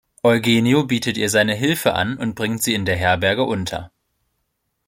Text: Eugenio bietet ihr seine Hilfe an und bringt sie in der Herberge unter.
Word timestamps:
Eugenio 0.23 0.85
bietet 0.85 1.15
ihr 1.17 1.29
seine 1.29 1.53
Hilfe 1.53 1.93
an 1.93 2.17
und 2.17 2.33
bringt 2.33 2.63
sie 2.63 2.73
in 2.73 2.85
der 2.85 2.95
Herberge 2.97 3.43
unter. 3.43 3.91